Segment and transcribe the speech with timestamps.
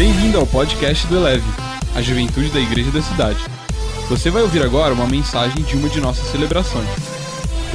[0.00, 1.44] Bem-vindo ao podcast do Eleve,
[1.94, 3.38] a juventude da igreja da cidade.
[4.08, 6.88] Você vai ouvir agora uma mensagem de uma de nossas celebrações.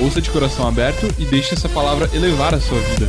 [0.01, 3.07] Ouça de coração aberto e deixe essa palavra elevar a sua vida.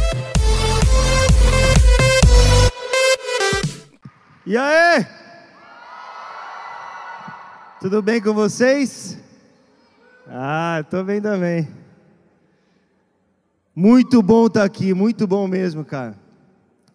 [4.45, 5.07] E aí?
[7.81, 9.19] Tudo bem com vocês?
[10.29, 11.67] Ah, tô bem também.
[13.75, 16.26] Muito bom estar aqui, muito bom mesmo, cara.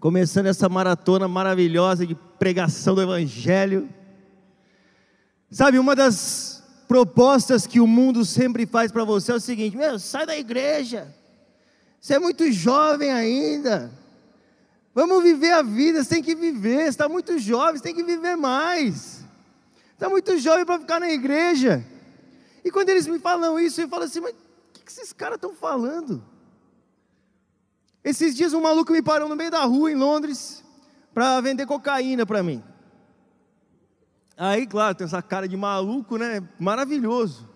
[0.01, 3.87] Começando essa maratona maravilhosa de pregação do Evangelho.
[5.51, 9.99] Sabe, uma das propostas que o mundo sempre faz para você é o seguinte: meu,
[9.99, 11.13] sai da igreja.
[11.99, 13.91] Você é muito jovem ainda.
[14.91, 16.85] Vamos viver a vida, você tem que viver.
[16.85, 19.23] Você está muito jovem, você tem que viver mais.
[19.93, 21.85] Está muito jovem para ficar na igreja.
[22.65, 24.35] E quando eles me falam isso, eu falo assim: mas o
[24.73, 26.30] que, que esses caras estão falando?
[28.03, 30.63] Esses dias um maluco me parou no meio da rua em Londres
[31.13, 32.63] para vender cocaína para mim.
[34.35, 36.41] Aí, claro, tem essa cara de maluco, né?
[36.59, 37.47] Maravilhoso.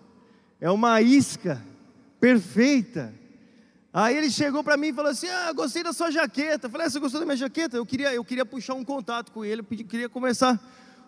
[0.60, 1.60] É uma isca
[2.20, 3.12] perfeita.
[3.92, 6.66] Aí ele chegou para mim e falou assim: Ah, gostei da sua jaqueta.
[6.66, 7.76] Eu falei: ah, Você gostou da minha jaqueta?
[7.76, 10.60] Eu queria, eu queria puxar um contato com ele, eu queria começar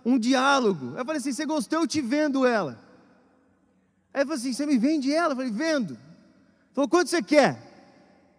[0.05, 0.95] um diálogo.
[0.97, 1.81] Eu falei assim: Você gostou?
[1.81, 2.83] Eu te vendo ela.
[4.13, 5.33] Aí ele falou assim: Você me vende ela?
[5.33, 5.93] Eu falei: Vendo.
[5.93, 7.68] Ele falou: Quanto você quer?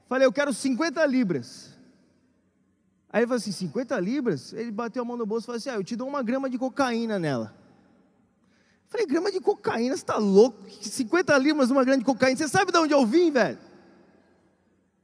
[0.09, 1.69] Falei, eu quero 50 libras.
[3.11, 4.53] Aí ele falou assim: 50 libras?
[4.53, 6.49] Ele bateu a mão no bolso e falou assim: ah, eu te dou uma grama
[6.49, 7.55] de cocaína nela.
[8.87, 10.57] Falei, grama de cocaína, você está louco?
[10.81, 12.35] 50 libras uma grama de cocaína.
[12.35, 13.59] Você sabe de onde eu vim, velho?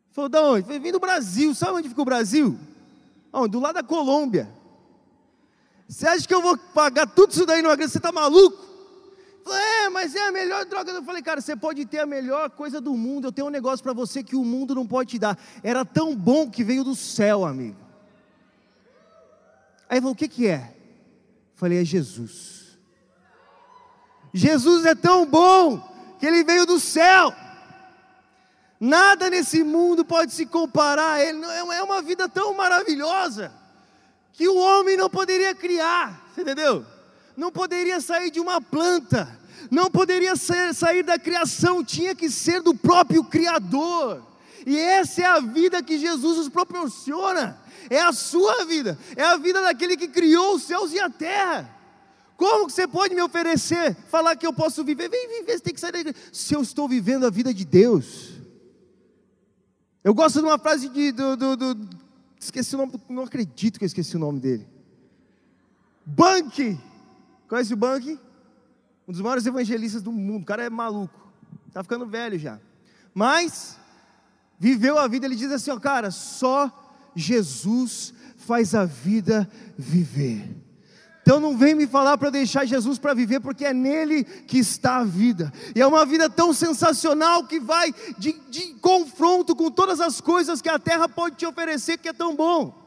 [0.10, 0.64] Falou, de onde?
[0.64, 1.54] Falei, vim do Brasil.
[1.54, 2.58] Sabe onde fica o Brasil?
[3.32, 3.50] Onde?
[3.50, 4.50] Do lado da Colômbia.
[5.88, 7.92] Você acha que eu vou pagar tudo isso daí numa grana?
[7.92, 8.58] Você está maluco?
[9.48, 10.92] É, mas é a melhor droga.
[10.92, 13.28] Eu falei, cara, você pode ter a melhor coisa do mundo.
[13.28, 15.38] Eu tenho um negócio para você que o mundo não pode te dar.
[15.62, 17.78] Era tão bom que veio do céu, amigo.
[19.88, 20.76] Aí ele falou, o que, que é?
[21.54, 22.80] Eu falei, é Jesus.
[24.34, 25.80] Jesus é tão bom
[26.20, 27.34] que ele veio do céu.
[28.80, 31.44] Nada nesse mundo pode se comparar a ele.
[31.46, 33.54] É uma vida tão maravilhosa
[34.34, 36.30] que o homem não poderia criar.
[36.34, 36.86] Você entendeu?
[37.38, 39.38] Não poderia sair de uma planta,
[39.70, 44.24] não poderia ser, sair da criação, tinha que ser do próprio Criador.
[44.66, 47.60] E essa é a vida que Jesus nos proporciona,
[47.90, 51.72] é a sua vida, é a vida daquele que criou os céus e a terra.
[52.36, 55.10] Como que você pode me oferecer, falar que eu posso viver?
[55.10, 56.18] Vem viver, você tem que sair da igreja.
[56.34, 58.34] Se eu estou vivendo a vida de Deus.
[60.04, 61.90] Eu gosto de uma frase de, do, do, do
[62.40, 64.68] esqueci o nome, não acredito que eu esqueci o nome dele.
[66.06, 66.78] Banque
[67.48, 68.20] Conhece o Bank?
[69.08, 70.44] Um dos maiores evangelistas do mundo.
[70.44, 71.32] O cara é maluco.
[71.68, 72.60] Está ficando velho já.
[73.14, 73.78] Mas
[74.60, 76.72] viveu a vida, ele diz assim, ó, cara, só
[77.16, 80.66] Jesus faz a vida viver.
[81.22, 84.98] Então não vem me falar para deixar Jesus para viver, porque é nele que está
[84.98, 85.52] a vida.
[85.76, 90.62] E é uma vida tão sensacional que vai de, de confronto com todas as coisas
[90.62, 92.80] que a terra pode te oferecer, que é tão bom.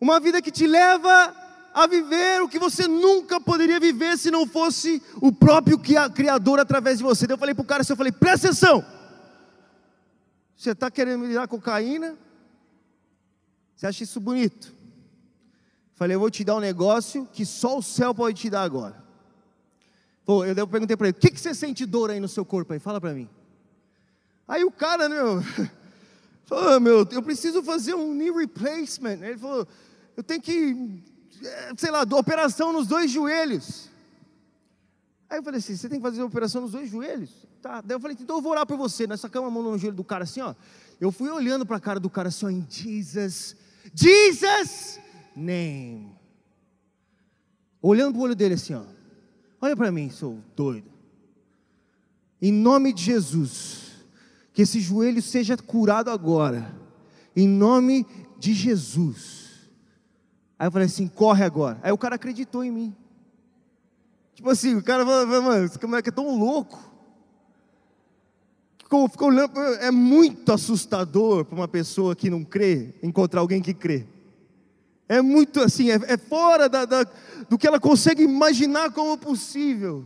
[0.00, 1.34] Uma vida que te leva
[1.72, 6.98] a viver o que você nunca poderia viver se não fosse o próprio Criador através
[6.98, 7.26] de você.
[7.30, 8.84] Eu falei para o cara assim, eu falei, presta atenção.
[10.56, 12.16] Você está querendo me dar cocaína?
[13.74, 14.74] Você acha isso bonito?
[15.94, 19.02] Falei, eu vou te dar um negócio que só o céu pode te dar agora.
[20.24, 22.72] Pô, eu perguntei para ele, o que, que você sente dor aí no seu corpo
[22.72, 22.78] aí?
[22.78, 23.28] Fala para mim.
[24.46, 25.42] Aí o cara, né, meu,
[26.44, 29.22] falou, ah, meu, eu preciso fazer um knee replacement.
[29.22, 29.66] Ele falou,
[30.16, 31.02] eu tenho que
[31.76, 33.88] sei lá, operação nos dois joelhos.
[35.28, 37.30] Aí eu falei assim: você tem que fazer a operação nos dois joelhos?
[37.62, 37.80] Tá.
[37.80, 39.06] Daí eu falei: então eu vou orar por você.
[39.06, 40.54] Nessa cama, a mão no joelho do cara assim, ó.
[41.00, 43.56] Eu fui olhando para a cara do cara assim, ó, em Jesus,
[43.94, 45.00] Jesus
[45.34, 46.14] name.
[47.80, 48.82] Olhando para o olho dele assim, ó.
[49.60, 50.90] Olha para mim, sou doido.
[52.42, 54.04] Em nome de Jesus,
[54.52, 56.74] que esse joelho seja curado agora.
[57.36, 58.06] Em nome
[58.38, 59.49] de Jesus.
[60.60, 61.80] Aí eu falei assim: corre agora.
[61.82, 62.96] Aí o cara acreditou em mim.
[64.34, 66.78] Tipo assim, o cara falou, mano, esse moleque é tão louco.
[68.78, 73.72] Ficou, ficou olhando, é muito assustador para uma pessoa que não crê encontrar alguém que
[73.72, 74.06] crê.
[75.08, 77.06] É muito assim, é, é fora da, da,
[77.48, 80.04] do que ela consegue imaginar como possível.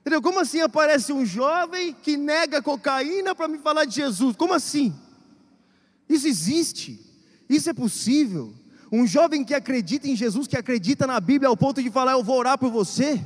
[0.00, 0.22] Entendeu?
[0.22, 4.36] Como assim aparece um jovem que nega cocaína para me falar de Jesus?
[4.36, 4.94] Como assim?
[6.08, 7.00] Isso existe,
[7.48, 8.54] isso é possível.
[8.92, 12.24] Um jovem que acredita em Jesus, que acredita na Bíblia ao ponto de falar: Eu
[12.24, 13.22] vou orar por você.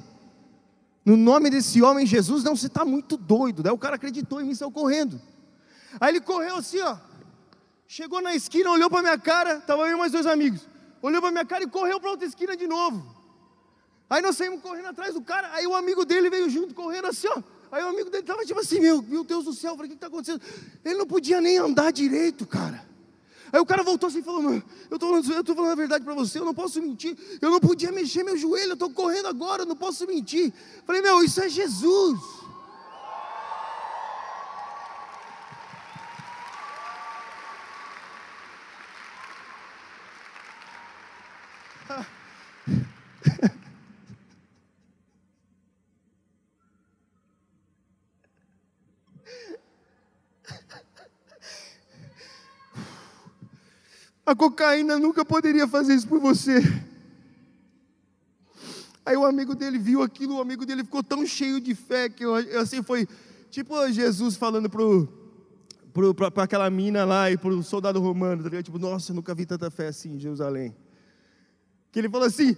[1.05, 3.63] No nome desse homem Jesus, não, você está muito doido.
[3.63, 5.21] Daí o cara acreditou em mim, saiu correndo.
[6.01, 6.97] Aí ele correu assim, ó.
[7.87, 10.67] Chegou na esquina, olhou para minha cara, estava eu e mais dois amigos.
[11.03, 13.15] olhou para minha cara e correu para outra esquina de novo.
[14.09, 17.29] Aí nós saímos correndo atrás do cara, aí o amigo dele veio junto, correndo assim,
[17.29, 17.43] ó.
[17.71, 20.07] Aí o amigo dele estava tipo assim, meu, meu Deus do céu, o que está
[20.07, 20.41] acontecendo?
[20.85, 22.87] Ele não podia nem andar direito, cara.
[23.53, 24.63] Aí o cara voltou assim falou, eu
[24.97, 27.17] estou tô falando a verdade para você, eu não posso mentir.
[27.41, 30.53] Eu não podia mexer meu joelho, eu estou correndo agora, eu não posso mentir.
[30.87, 32.19] Falei, meu, isso é Jesus.
[54.35, 56.55] A cocaína nunca poderia fazer isso por você.
[59.07, 62.25] Aí o amigo dele viu aquilo, o amigo dele ficou tão cheio de fé que
[62.25, 63.07] eu, assim foi
[63.49, 69.13] tipo Jesus falando para aquela mina lá e para o soldado romano, tá tipo, nossa,
[69.13, 70.75] eu nunca vi tanta fé assim em Jerusalém.
[71.93, 72.57] Que ele falou assim,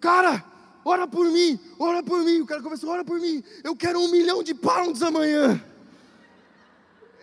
[0.00, 0.42] cara,
[0.82, 2.40] ora por mim, ora por mim.
[2.40, 5.62] O cara começou, ora por mim, eu quero um milhão de pounds amanhã.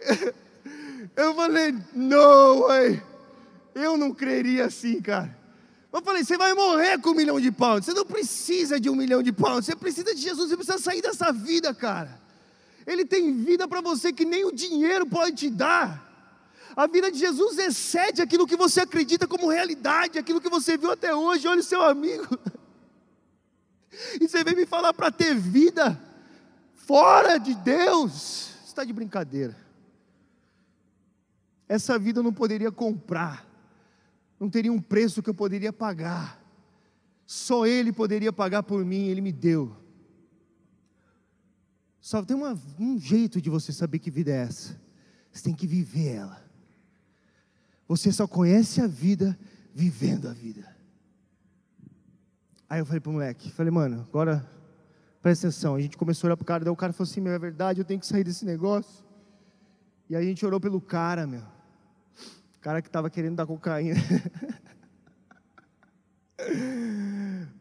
[1.16, 3.09] Eu falei, no way.
[3.80, 5.38] Eu não creria assim, cara.
[5.92, 7.86] Eu falei, você vai morrer com um milhão de pounds.
[7.86, 9.66] Você não precisa de um milhão de pounds.
[9.66, 10.50] Você precisa de Jesus.
[10.50, 12.20] Você precisa sair dessa vida, cara.
[12.86, 16.08] Ele tem vida para você que nem o dinheiro pode te dar.
[16.76, 20.92] A vida de Jesus excede aquilo que você acredita como realidade, aquilo que você viu
[20.92, 21.48] até hoje.
[21.48, 22.28] Olha o seu amigo.
[24.22, 26.00] E você vem me falar para ter vida
[26.74, 28.12] fora de Deus.
[28.62, 29.58] Você está de brincadeira.
[31.68, 33.49] Essa vida eu não poderia comprar
[34.40, 36.42] não teria um preço que eu poderia pagar.
[37.26, 39.76] Só Ele poderia pagar por mim, Ele me deu.
[42.00, 44.80] Só tem uma, um jeito de você saber que vida é essa.
[45.32, 46.44] Você tem que viver ela.
[47.88, 49.38] Você só conhece a vida
[49.74, 50.76] vivendo a vida.
[52.70, 54.48] Aí eu falei para o moleque, falei, mano, agora
[55.22, 55.76] presta atenção.
[55.76, 57.40] A gente começou a olhar para o cara, daí o cara falou assim, meu, é
[57.40, 59.04] verdade, eu tenho que sair desse negócio.
[60.10, 61.44] E aí a gente orou pelo cara, meu.
[62.60, 63.96] O cara que estava querendo dar cocaína.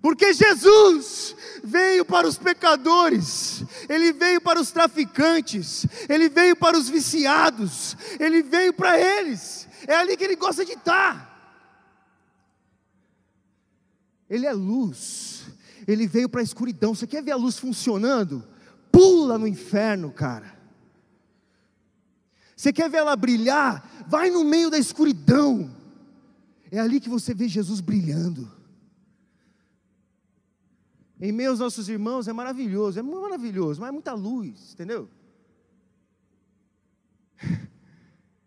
[0.02, 6.88] Porque Jesus veio para os pecadores, Ele veio para os traficantes, Ele veio para os
[6.88, 11.28] viciados, Ele veio para eles, é ali que Ele gosta de estar.
[14.28, 15.46] Ele é luz,
[15.86, 16.92] Ele veio para a escuridão.
[16.92, 18.44] Você quer ver a luz funcionando?
[18.90, 20.57] Pula no inferno, cara.
[22.58, 23.88] Você quer ver ela brilhar?
[24.08, 25.70] Vai no meio da escuridão.
[26.72, 28.50] É ali que você vê Jesus brilhando.
[31.20, 35.08] Em meio aos nossos irmãos é maravilhoso, é maravilhoso, mas é muita luz, entendeu?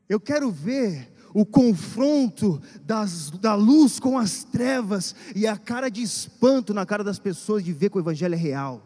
[0.09, 6.01] Eu quero ver o confronto das, da luz com as trevas e a cara de
[6.01, 8.85] espanto na cara das pessoas de ver que o Evangelho é real.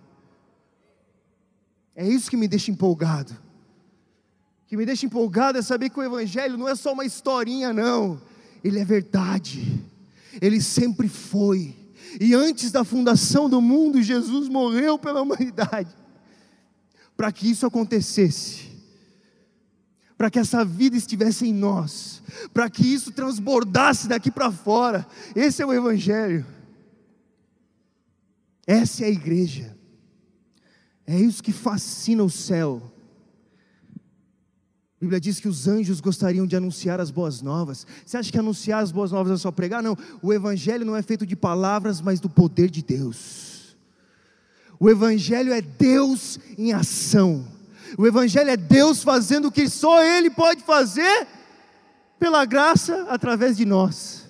[1.95, 3.44] É isso que me deixa empolgado
[4.75, 8.21] que me deixa empolgado é saber que o Evangelho não é só uma historinha, não,
[8.61, 9.81] ele é verdade,
[10.41, 11.73] ele sempre foi,
[12.19, 15.95] e antes da fundação do mundo, Jesus morreu pela humanidade,
[17.15, 18.65] para que isso acontecesse,
[20.17, 22.21] para que essa vida estivesse em nós,
[22.53, 26.45] para que isso transbordasse daqui para fora, esse é o Evangelho,
[28.67, 29.73] essa é a igreja,
[31.07, 32.91] é isso que fascina o céu
[35.05, 37.85] a Bíblia diz que os anjos gostariam de anunciar as boas novas.
[38.03, 39.83] Você acha que anunciar as boas novas é só pregar?
[39.83, 39.95] Não.
[40.21, 43.77] O Evangelho não é feito de palavras, mas do poder de Deus.
[44.79, 47.45] O Evangelho é Deus em ação.
[47.97, 51.27] O Evangelho é Deus fazendo o que só Ele pode fazer,
[52.17, 54.27] pela graça, através de nós,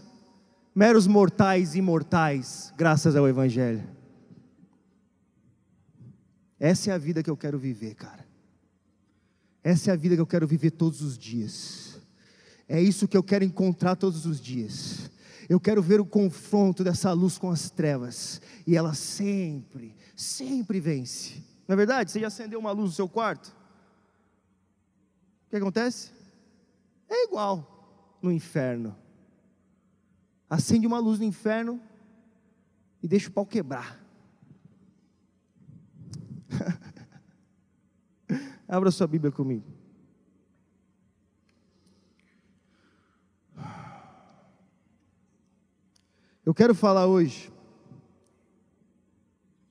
[0.75, 3.83] meros mortais imortais, graças ao Evangelho.
[6.59, 8.24] Essa é a vida que eu quero viver, cara.
[9.65, 11.99] Essa é a vida que eu quero viver todos os dias.
[12.69, 15.09] É isso que eu quero encontrar todos os dias.
[15.49, 18.39] Eu quero ver o confronto dessa luz com as trevas.
[18.67, 21.43] E ela sempre, sempre vence.
[21.67, 22.11] Não é verdade?
[22.11, 23.47] Você já acendeu uma luz no seu quarto?
[25.47, 26.11] O que acontece?
[27.09, 28.95] É igual no inferno.
[30.47, 31.81] Acende uma luz no inferno
[33.01, 33.99] e deixa o pau quebrar.
[38.67, 39.65] Abra sua Bíblia comigo.
[46.43, 47.51] Eu quero falar hoje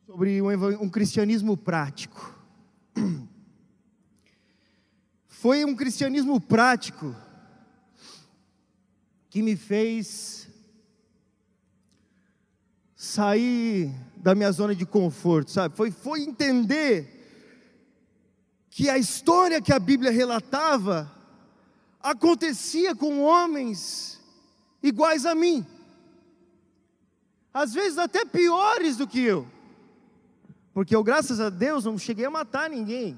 [0.06, 2.34] sobre um, cristianismo prático.
[5.26, 7.14] Foi um cristianismo prático
[9.28, 10.48] que me fez
[12.94, 15.76] sair da minha zona de conforto, sabe?
[15.76, 17.13] Foi, foi entender
[18.74, 21.08] que a história que a Bíblia relatava
[22.02, 24.20] acontecia com homens
[24.82, 25.64] iguais a mim,
[27.52, 29.46] às vezes até piores do que eu,
[30.72, 33.16] porque eu, graças a Deus, não cheguei a matar ninguém.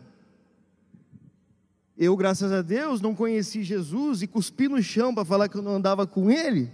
[1.97, 5.63] Eu, graças a Deus, não conheci Jesus e cuspi no chão para falar que eu
[5.63, 6.71] não andava com Ele,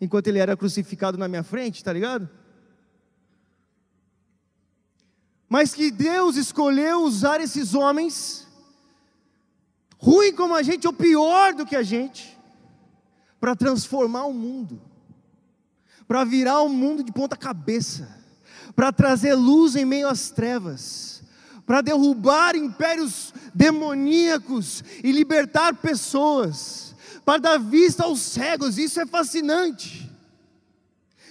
[0.00, 2.26] enquanto Ele era crucificado na minha frente, tá ligado?
[5.48, 8.46] Mas que Deus escolheu usar esses homens,
[9.96, 12.36] ruim como a gente, ou pior do que a gente,
[13.40, 14.80] para transformar o mundo,
[16.08, 18.08] para virar o mundo de ponta cabeça,
[18.74, 21.22] para trazer luz em meio às trevas,
[21.64, 30.06] para derrubar impérios demoníacos e libertar pessoas, para dar vista aos cegos, isso é fascinante.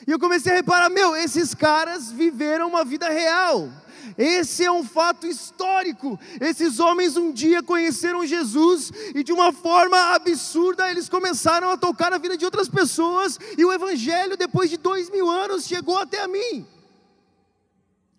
[0.07, 3.69] E eu comecei a reparar, meu, esses caras viveram uma vida real.
[4.17, 6.19] Esse é um fato histórico.
[6.39, 12.13] Esses homens um dia conheceram Jesus e de uma forma absurda eles começaram a tocar
[12.13, 16.21] a vida de outras pessoas e o Evangelho, depois de dois mil anos, chegou até
[16.21, 16.65] a mim.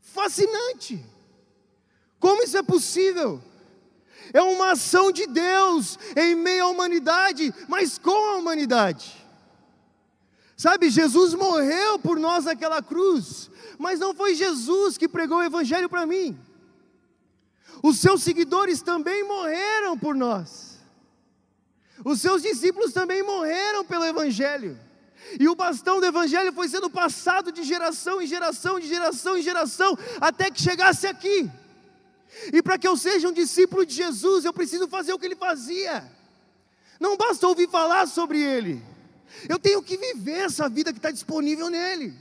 [0.00, 1.05] Fascinante.
[2.19, 3.43] Como isso é possível?
[4.33, 9.15] É uma ação de Deus em meio à humanidade, mas com a humanidade.
[10.56, 15.88] Sabe, Jesus morreu por nós naquela cruz, mas não foi Jesus que pregou o Evangelho
[15.88, 16.38] para mim.
[17.82, 20.78] Os seus seguidores também morreram por nós.
[22.02, 24.78] Os seus discípulos também morreram pelo Evangelho.
[25.38, 29.42] E o bastão do Evangelho foi sendo passado de geração em geração, de geração em
[29.42, 31.50] geração, até que chegasse aqui.
[32.52, 35.36] E para que eu seja um discípulo de Jesus, eu preciso fazer o que ele
[35.36, 36.04] fazia.
[36.98, 38.82] Não basta ouvir falar sobre ele,
[39.49, 42.14] eu tenho que viver essa vida que está disponível nele.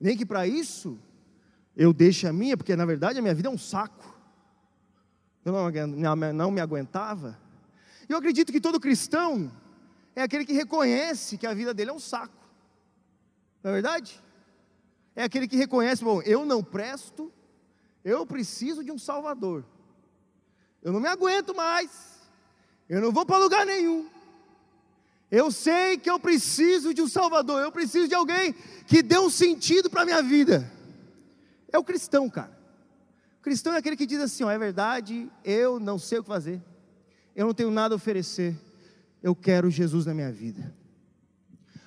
[0.00, 0.98] Nem que para isso
[1.76, 4.12] eu deixe a minha, porque na verdade a minha vida é um saco.
[5.44, 7.38] Eu não, não me aguentava.
[8.08, 9.50] Eu acredito que todo cristão
[10.14, 12.42] é aquele que reconhece que a vida dele é um saco.
[13.62, 14.22] Não é verdade?
[15.14, 17.32] É aquele que reconhece, bom, eu não presto,
[18.04, 19.64] eu preciso de um Salvador.
[20.82, 22.20] Eu não me aguento mais.
[22.88, 24.08] Eu não vou para lugar nenhum.
[25.32, 28.54] Eu sei que eu preciso de um Salvador, eu preciso de alguém
[28.86, 30.70] que dê um sentido para a minha vida.
[31.72, 32.54] É o cristão, cara.
[33.40, 36.28] O cristão é aquele que diz assim: ó, é verdade, eu não sei o que
[36.28, 36.60] fazer,
[37.34, 38.54] eu não tenho nada a oferecer,
[39.22, 40.76] eu quero Jesus na minha vida.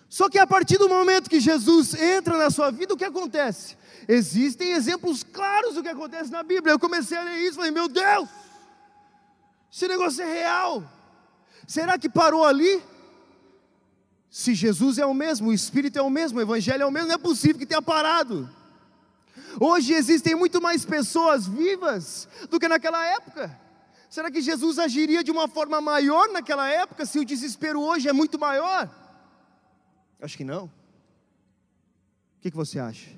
[0.10, 3.78] Só que a partir do momento que Jesus entra na sua vida, o que acontece?
[4.08, 6.74] Existem exemplos claros do que acontece na Bíblia.
[6.74, 8.28] Eu comecei a ler isso e falei: meu Deus,
[9.72, 10.84] esse negócio é real.
[11.68, 12.82] Será que parou ali?
[14.36, 17.08] Se Jesus é o mesmo, o Espírito é o mesmo, o Evangelho é o mesmo,
[17.08, 18.50] não é possível que tenha parado.
[19.58, 23.58] Hoje existem muito mais pessoas vivas do que naquela época.
[24.10, 28.12] Será que Jesus agiria de uma forma maior naquela época se o desespero hoje é
[28.12, 28.94] muito maior?
[30.20, 30.66] Acho que não.
[30.66, 30.72] O
[32.42, 33.10] que, que você acha?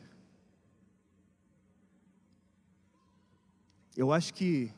[3.95, 4.71] Eu acho que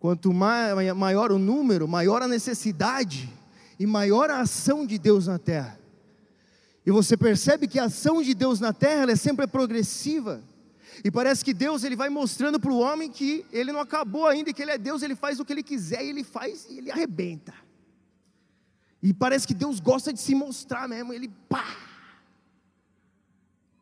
[0.00, 3.41] quanto maior o número, maior a necessidade
[3.82, 5.76] e maior a ação de Deus na terra.
[6.86, 10.40] E você percebe que a ação de Deus na terra é sempre progressiva.
[11.02, 14.50] E parece que Deus ele vai mostrando para o homem que ele não acabou ainda,
[14.50, 16.78] e que ele é Deus, ele faz o que ele quiser, e ele faz e
[16.78, 17.52] ele arrebenta.
[19.02, 21.76] E parece que Deus gosta de se mostrar mesmo, ele pá.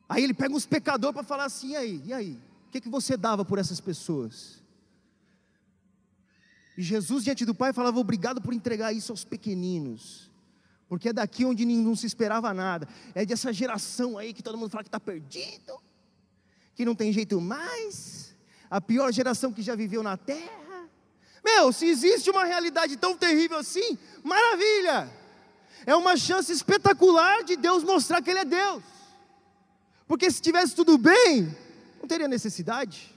[0.09, 2.41] Aí ele pega os pecadores para falar assim: e aí, e aí?
[2.69, 4.63] O que, que você dava por essas pessoas?
[6.83, 10.31] Jesus, diante do Pai, falava: Obrigado por entregar isso aos pequeninos,
[10.89, 14.71] porque é daqui onde não se esperava nada, é dessa geração aí que todo mundo
[14.71, 15.81] fala que está perdido,
[16.75, 18.37] que não tem jeito mais,
[18.71, 20.89] a pior geração que já viveu na terra.
[21.45, 25.11] Meu, se existe uma realidade tão terrível assim, maravilha!
[25.87, 28.83] É uma chance espetacular de Deus mostrar que Ele é Deus.
[30.07, 31.57] Porque se tivesse tudo bem,
[32.01, 33.15] não teria necessidade.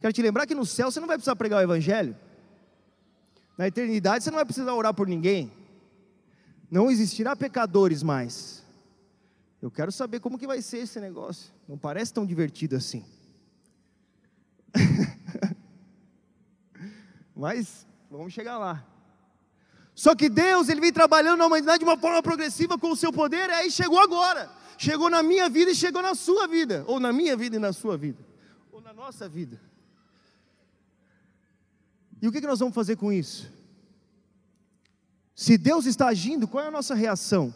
[0.00, 2.16] Quero te lembrar que no céu você não vai precisar pregar o Evangelho.
[3.56, 5.52] Na eternidade você não vai precisar orar por ninguém.
[6.70, 8.62] Não existirá pecadores mais.
[9.60, 11.52] Eu quero saber como que vai ser esse negócio.
[11.68, 13.04] Não parece tão divertido assim.
[17.36, 18.84] Mas vamos chegar lá.
[19.94, 23.12] Só que Deus, Ele vem trabalhando na humanidade de uma forma progressiva com o seu
[23.12, 24.50] poder, e aí chegou agora.
[24.78, 26.84] Chegou na minha vida e chegou na sua vida.
[26.88, 28.24] Ou na minha vida e na sua vida.
[28.72, 29.60] Ou na nossa vida.
[32.22, 33.50] E o que nós vamos fazer com isso?
[35.34, 37.52] Se Deus está agindo, qual é a nossa reação?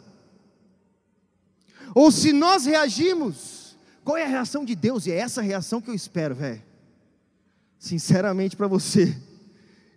[1.95, 5.07] ou se nós reagimos, qual é a reação de Deus?
[5.07, 6.61] E é essa reação que eu espero, velho.
[7.79, 9.19] Sinceramente para você,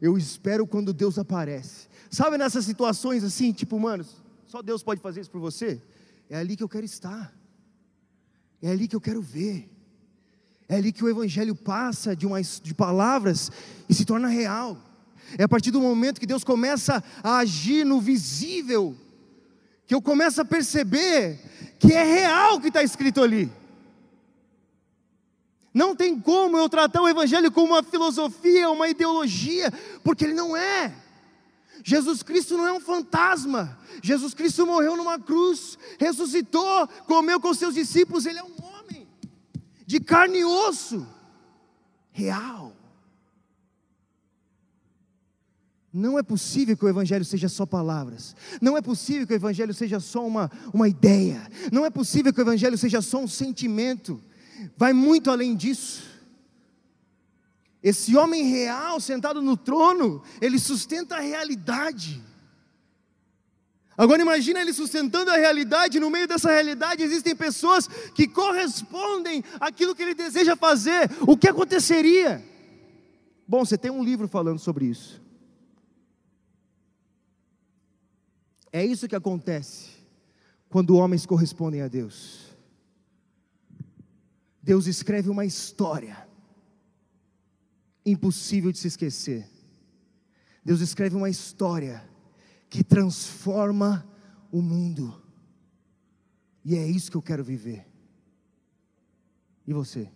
[0.00, 1.88] eu espero quando Deus aparece.
[2.10, 4.04] Sabe nessas situações assim, tipo, mano,
[4.46, 5.82] só Deus pode fazer isso por você?
[6.30, 7.34] É ali que eu quero estar.
[8.62, 9.70] É ali que eu quero ver.
[10.70, 13.50] É ali que o Evangelho passa de, uma, de palavras
[13.88, 14.78] e se torna real.
[15.36, 18.96] É a partir do momento que Deus começa a agir no visível,
[19.84, 21.40] que eu começo a perceber
[21.76, 23.50] que é real o que está escrito ali.
[25.74, 29.72] Não tem como eu tratar o Evangelho como uma filosofia, uma ideologia,
[30.04, 30.94] porque ele não é.
[31.82, 33.76] Jesus Cristo não é um fantasma.
[34.00, 38.24] Jesus Cristo morreu numa cruz, ressuscitou, comeu com seus discípulos.
[38.24, 38.79] Ele é um homem
[39.90, 41.04] de carne e osso,
[42.12, 42.72] real.
[45.92, 48.36] Não é possível que o Evangelho seja só palavras.
[48.62, 51.44] Não é possível que o Evangelho seja só uma, uma ideia.
[51.72, 54.22] Não é possível que o Evangelho seja só um sentimento.
[54.76, 56.04] Vai muito além disso.
[57.82, 62.22] Esse homem real sentado no trono, ele sustenta a realidade.
[64.00, 69.94] Agora imagina ele sustentando a realidade, no meio dessa realidade existem pessoas que correspondem àquilo
[69.94, 71.10] que ele deseja fazer.
[71.28, 72.42] O que aconteceria?
[73.46, 75.20] Bom, você tem um livro falando sobre isso.
[78.72, 79.90] É isso que acontece
[80.70, 82.56] quando homens correspondem a Deus.
[84.62, 86.26] Deus escreve uma história
[88.06, 89.46] impossível de se esquecer.
[90.64, 92.08] Deus escreve uma história
[92.70, 94.08] que transforma
[94.50, 95.20] o mundo.
[96.64, 97.86] E é isso que eu quero viver.
[99.66, 100.08] E você?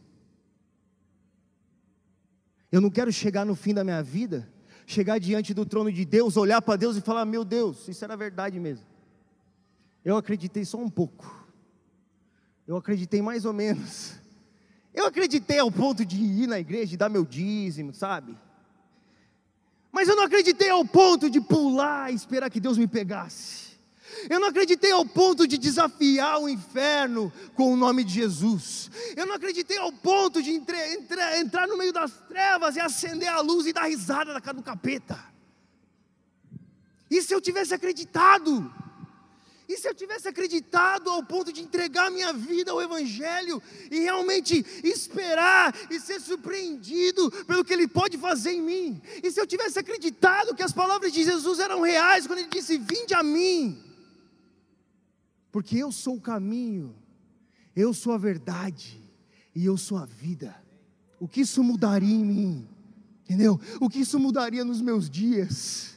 [2.71, 4.49] Eu não quero chegar no fim da minha vida,
[4.87, 8.17] chegar diante do trono de Deus, olhar para Deus e falar: Meu Deus, isso era
[8.17, 8.87] verdade mesmo.
[10.05, 11.45] Eu acreditei só um pouco.
[12.67, 14.15] Eu acreditei mais ou menos.
[14.93, 18.37] Eu acreditei ao ponto de ir na igreja e dar meu dízimo, sabe?
[19.95, 23.79] Mas eu não acreditei ao ponto de pular e esperar que Deus me pegasse.
[24.29, 28.91] Eu não acreditei ao ponto de desafiar o inferno com o nome de Jesus.
[29.17, 33.29] Eu não acreditei ao ponto de entre, entre, entrar no meio das trevas e acender
[33.29, 35.17] a luz e dar risada da cara do capeta.
[37.09, 38.75] E se eu tivesse acreditado?
[39.69, 44.65] E se eu tivesse acreditado ao ponto de entregar minha vida ao Evangelho e realmente
[44.85, 49.03] esperar e ser surpreendido pelo que Ele pode fazer em mim?
[49.23, 52.77] E se eu tivesse acreditado que as palavras de Jesus eram reais quando Ele disse:
[52.77, 53.83] Vinde a mim,
[55.51, 56.95] porque eu sou o caminho,
[57.75, 59.01] eu sou a verdade
[59.55, 60.55] e eu sou a vida.
[61.19, 62.69] O que isso mudaria em mim?
[63.25, 63.59] Entendeu?
[63.81, 65.94] O que isso mudaria nos meus dias?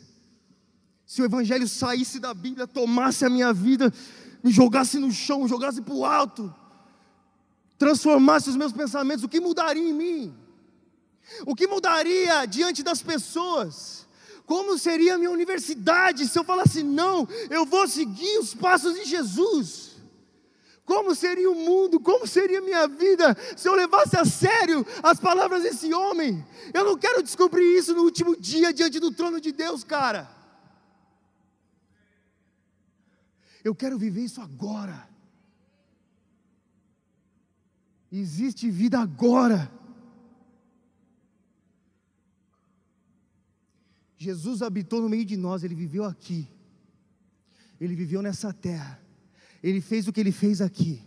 [1.08, 3.94] Se o Evangelho saísse da Bíblia, tomasse a minha vida,
[4.44, 6.54] me jogasse no chão, jogasse para o alto,
[7.78, 10.36] transformasse os meus pensamentos, o que mudaria em mim?
[11.46, 14.06] O que mudaria diante das pessoas?
[14.46, 19.06] Como seria a minha universidade se eu falasse, não, eu vou seguir os passos de
[19.06, 19.96] Jesus?
[20.84, 25.22] Como seria o mundo, como seria a minha vida se eu levasse a sério as
[25.22, 26.46] palavras desse homem?
[26.74, 30.37] Eu não quero descobrir isso no último dia diante do trono de Deus, cara.
[33.68, 34.98] Eu quero viver isso agora.
[38.10, 39.70] Existe vida agora.
[44.18, 46.48] Jesus habitou no meio de nós, ele viveu aqui.
[47.82, 49.02] Ele viveu nessa terra.
[49.62, 51.04] Ele fez o que ele fez aqui.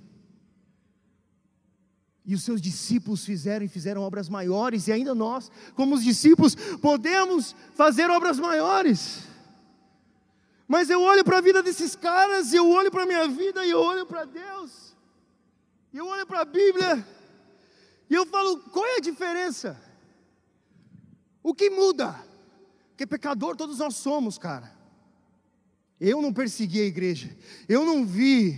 [2.27, 6.55] E os seus discípulos fizeram e fizeram obras maiores, e ainda nós, como os discípulos,
[6.77, 9.30] podemos fazer obras maiores.
[10.71, 13.71] Mas eu olho para a vida desses caras, eu olho para a minha vida, e
[13.71, 14.95] eu olho para Deus,
[15.93, 17.05] e eu olho para a Bíblia,
[18.09, 19.77] e eu falo: qual é a diferença?
[21.43, 22.15] O que muda?
[22.91, 24.73] Porque pecador todos nós somos, cara.
[26.01, 27.37] Eu não persegui a igreja,
[27.69, 28.57] eu não vi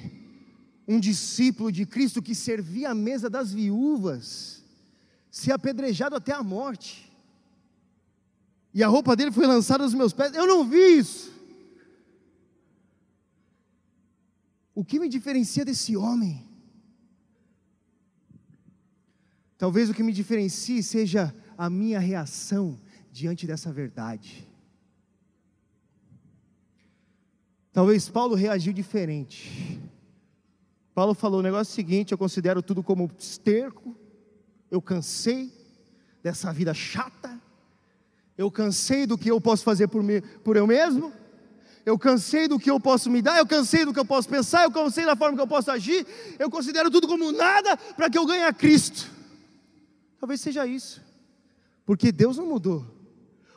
[0.87, 4.63] um discípulo de Cristo que servia a mesa das viúvas
[5.31, 7.11] ser apedrejado até a morte,
[8.75, 10.35] e a roupa dele foi lançada aos meus pés.
[10.35, 11.32] Eu não vi isso.
[14.75, 16.49] O que me diferencia desse homem?
[19.59, 22.81] Talvez o que me diferencie seja a minha reação
[23.13, 24.49] diante dessa verdade.
[27.73, 29.81] Talvez Paulo reagiu diferente.
[30.95, 33.97] Paulo falou o negócio seguinte: eu considero tudo como esterco,
[34.71, 35.53] eu cansei
[36.23, 37.41] dessa vida chata,
[38.37, 41.13] eu cansei do que eu posso fazer por, mim, por eu mesmo,
[41.85, 44.65] Eu cansei do que eu posso me dar, eu cansei do que eu posso pensar,
[44.65, 46.07] eu cansei da forma que eu posso agir,
[46.39, 49.11] eu considero tudo como nada para que eu ganhe a Cristo.
[50.21, 51.03] Talvez seja isso,
[51.85, 52.87] porque Deus não mudou,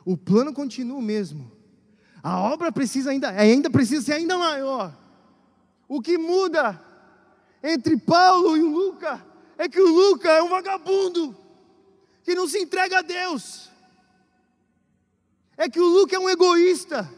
[0.04, 1.52] o plano continua o mesmo,
[2.20, 4.92] a obra precisa ainda, ainda precisa ser ainda maior.
[5.88, 6.82] O que muda
[7.62, 9.24] entre Paulo e o Luca
[9.56, 11.36] é que o Luca é um vagabundo
[12.24, 13.70] que não se entrega a Deus.
[15.56, 17.08] É que o Luca é um egoísta.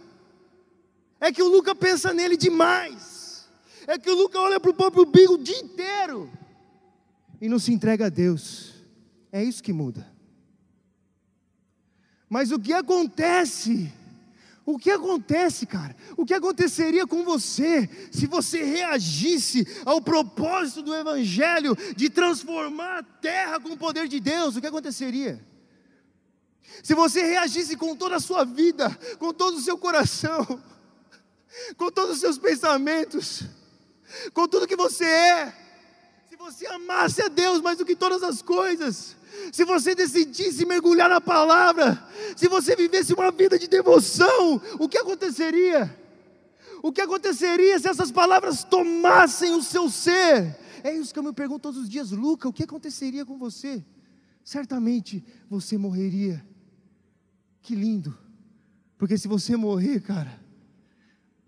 [1.20, 3.48] É que o Luca pensa nele demais.
[3.86, 6.30] É que o Luca olha para o próprio bigo o dia inteiro
[7.40, 8.74] e não se entrega a Deus.
[9.32, 10.06] É isso que muda.
[12.28, 13.92] Mas o que acontece
[14.70, 15.96] o que acontece, cara?
[16.14, 23.02] O que aconteceria com você se você reagisse ao propósito do Evangelho de transformar a
[23.02, 24.56] terra com o poder de Deus?
[24.56, 25.42] O que aconteceria?
[26.82, 30.62] Se você reagisse com toda a sua vida, com todo o seu coração,
[31.76, 33.42] com todos os seus pensamentos,
[34.32, 35.54] com tudo que você é,
[36.28, 39.16] se você amasse a Deus mais do que todas as coisas,
[39.52, 42.02] se você decidisse mergulhar na palavra,
[42.36, 45.94] se você vivesse uma vida de devoção, o que aconteceria?
[46.82, 50.56] O que aconteceria se essas palavras tomassem o seu ser?
[50.82, 53.84] É isso que eu me pergunto todos os dias, Luca, o que aconteceria com você?
[54.44, 56.44] Certamente você morreria.
[57.60, 58.16] Que lindo,
[58.96, 60.40] porque se você morrer, cara,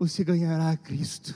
[0.01, 1.35] você ganhará a Cristo.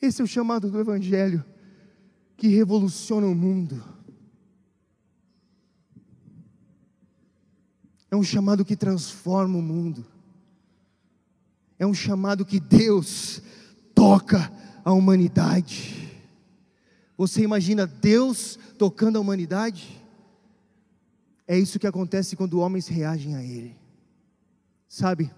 [0.00, 1.44] Esse é o chamado do Evangelho
[2.36, 3.82] que revoluciona o mundo.
[8.08, 10.06] É um chamado que transforma o mundo.
[11.76, 13.42] É um chamado que Deus
[13.92, 14.52] toca
[14.84, 16.16] a humanidade.
[17.16, 20.00] Você imagina Deus tocando a humanidade?
[21.44, 23.87] É isso que acontece quando homens reagem a Ele.
[24.88, 25.30] Sabe,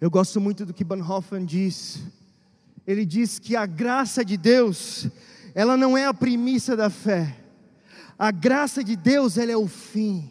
[0.00, 1.98] eu gosto muito do que Bonhoeffer diz.
[2.86, 5.08] Ele diz que a graça de Deus
[5.54, 7.36] ela não é a primícia da fé.
[8.16, 10.30] A graça de Deus, ela é o fim.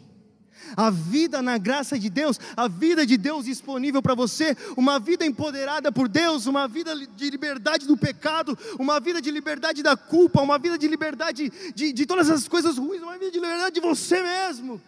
[0.74, 5.26] A vida na graça de Deus, a vida de Deus disponível para você, uma vida
[5.26, 10.42] empoderada por Deus, uma vida de liberdade do pecado, uma vida de liberdade da culpa,
[10.42, 13.80] uma vida de liberdade de, de todas as coisas ruins, uma vida de liberdade de
[13.80, 14.80] você mesmo.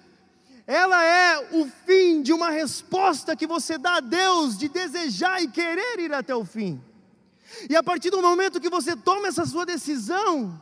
[0.71, 5.49] Ela é o fim de uma resposta que você dá a Deus de desejar e
[5.49, 6.81] querer ir até o fim.
[7.69, 10.61] E a partir do momento que você toma essa sua decisão,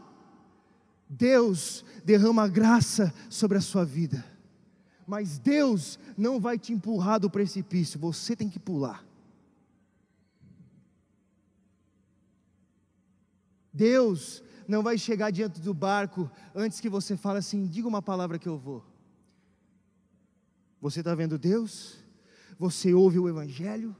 [1.07, 4.25] Deus derrama graça sobre a sua vida.
[5.07, 9.05] Mas Deus não vai te empurrar do precipício, você tem que pular.
[13.71, 18.39] Deus não vai chegar diante do barco antes que você fale assim: diga uma palavra
[18.39, 18.88] que eu vou.
[20.81, 21.99] Você está vendo Deus?
[22.59, 23.95] Você ouve o Evangelho?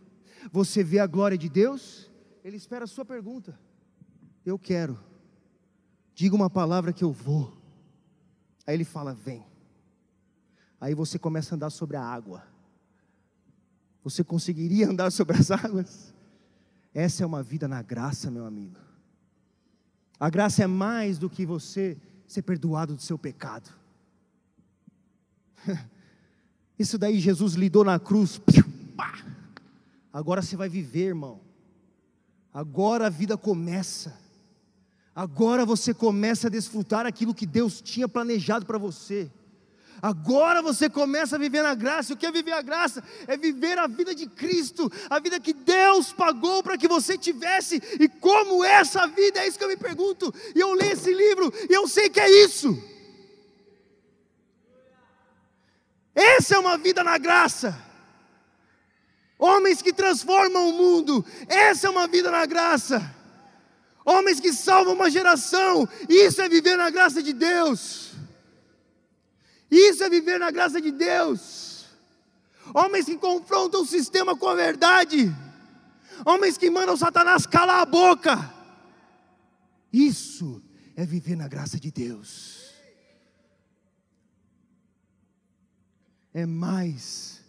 [0.53, 2.11] Você vê a glória de Deus?
[2.45, 3.59] Ele espera a sua pergunta.
[4.45, 4.99] Eu quero.
[6.15, 7.57] Diga uma palavra que eu vou.
[8.67, 9.45] Aí ele fala: Vem.
[10.81, 12.45] Aí você começa a andar sobre a água.
[14.03, 16.15] Você conseguiria andar sobre as águas?
[16.95, 18.79] Essa é uma vida na graça, meu amigo.
[20.19, 23.71] A graça é mais do que você ser perdoado do seu pecado.
[26.79, 28.41] Isso daí Jesus lidou na cruz.
[30.13, 31.41] Agora você vai viver, irmão.
[32.53, 34.17] Agora a vida começa.
[35.15, 39.31] Agora você começa a desfrutar aquilo que Deus tinha planejado para você.
[40.01, 42.15] Agora você começa a viver na graça.
[42.15, 43.03] O que é viver a graça?
[43.27, 47.83] É viver a vida de Cristo, a vida que Deus pagou para que você tivesse.
[47.99, 49.41] E como essa vida?
[49.41, 50.33] É isso que eu me pergunto.
[50.55, 52.81] E eu leio esse livro e eu sei que é isso.
[56.19, 57.81] Essa é uma vida na graça.
[59.39, 63.15] Homens que transformam o mundo, essa é uma vida na graça,
[64.05, 68.15] homens que salvam uma geração, isso é viver na graça de Deus,
[69.71, 71.85] isso é viver na graça de Deus,
[72.75, 75.33] homens que confrontam o sistema com a verdade,
[76.25, 78.53] homens que mandam Satanás calar a boca,
[79.93, 80.61] isso
[80.97, 82.58] é viver na graça de Deus.
[86.33, 87.43] É mais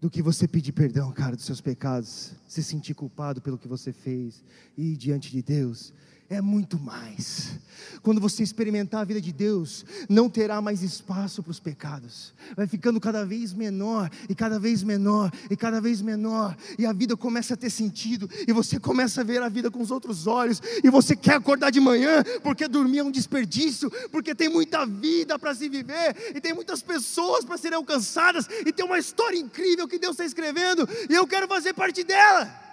[0.00, 3.92] do que você pedir perdão, cara, dos seus pecados, se sentir culpado pelo que você
[3.92, 4.44] fez
[4.76, 5.92] e ir diante de Deus
[6.30, 7.58] é muito mais.
[8.02, 12.66] Quando você experimentar a vida de Deus, não terá mais espaço para os pecados, vai
[12.66, 17.16] ficando cada vez menor, e cada vez menor, e cada vez menor, e a vida
[17.16, 20.60] começa a ter sentido, e você começa a ver a vida com os outros olhos,
[20.82, 25.38] e você quer acordar de manhã, porque dormir é um desperdício, porque tem muita vida
[25.38, 29.88] para se viver, e tem muitas pessoas para serem alcançadas, e tem uma história incrível
[29.88, 32.67] que Deus está escrevendo, e eu quero fazer parte dela.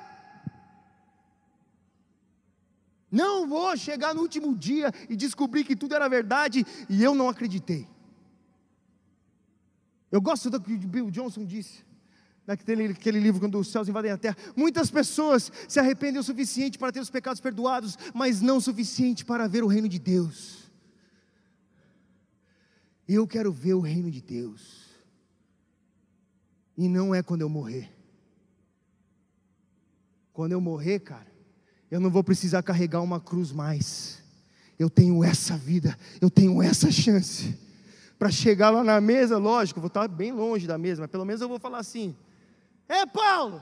[3.16, 7.30] Não vou chegar no último dia e descobrir que tudo era verdade e eu não
[7.30, 7.88] acreditei.
[10.12, 11.86] Eu gosto do que Bill Johnson disse,
[12.46, 14.36] naquele aquele livro, Quando os Céus Invadem a Terra.
[14.54, 19.24] Muitas pessoas se arrependem o suficiente para ter os pecados perdoados, mas não o suficiente
[19.24, 20.70] para ver o reino de Deus.
[23.08, 24.90] Eu quero ver o reino de Deus,
[26.78, 27.90] e não é quando eu morrer.
[30.34, 31.35] Quando eu morrer, cara,
[31.96, 34.22] eu não vou precisar carregar uma cruz mais.
[34.78, 37.58] Eu tenho essa vida, eu tenho essa chance.
[38.20, 41.42] Para chegar lá na mesa, lógico, vou estar bem longe da mesa, mas pelo menos
[41.42, 42.14] eu vou falar assim:
[42.90, 43.62] É Paulo,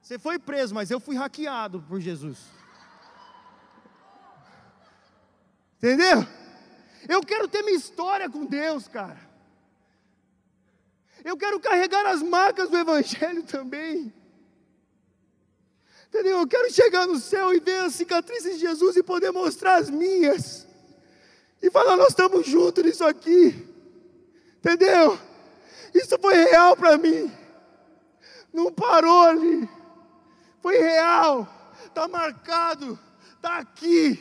[0.00, 2.38] você foi preso, mas eu fui hackeado por Jesus.
[5.78, 6.24] Entendeu?
[7.08, 9.18] Eu quero ter minha história com Deus, cara.
[11.24, 14.14] Eu quero carregar as marcas do Evangelho também.
[16.12, 16.40] Entendeu?
[16.40, 19.88] Eu quero chegar no céu e ver as cicatrizes de Jesus e poder mostrar as
[19.88, 20.66] minhas.
[21.62, 23.66] E falar, nós estamos juntos nisso aqui.
[24.58, 25.18] Entendeu?
[25.94, 27.32] Isso foi real para mim.
[28.52, 29.66] Não parou ali.
[30.60, 31.48] Foi real.
[31.86, 32.98] Está marcado.
[33.36, 34.20] Está aqui.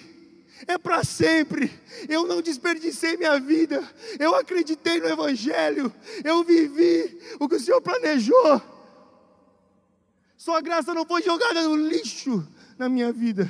[0.68, 1.70] É para sempre.
[2.08, 3.84] Eu não desperdicei minha vida.
[4.18, 5.94] Eu acreditei no Evangelho.
[6.24, 8.71] Eu vivi o que o Senhor planejou.
[10.42, 13.48] Sua graça não foi jogada no lixo na minha vida.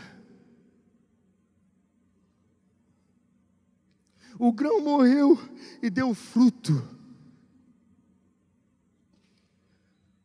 [4.37, 5.39] O grão morreu
[5.81, 6.85] e deu fruto.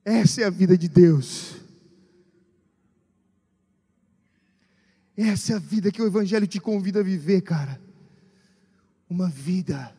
[0.04, 1.54] Essa é a vida de Deus.
[5.16, 7.80] Essa é a vida que o Evangelho te convida a viver, cara.
[9.08, 9.96] Uma vida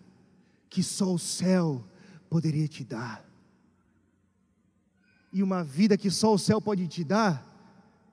[0.70, 1.82] que só o céu
[2.30, 3.27] poderia te dar
[5.32, 7.46] e uma vida que só o céu pode te dar,